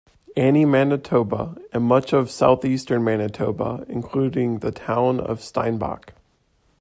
Anne, 0.35 0.67
Manitoba 0.67 1.55
and 1.71 1.83
much 1.83 2.11
of 2.11 2.31
southeastern 2.31 3.03
Manitoba, 3.03 3.85
including 3.87 4.57
the 4.57 4.71
town 4.71 5.19
of 5.19 5.43
Steinbach. 5.43 6.13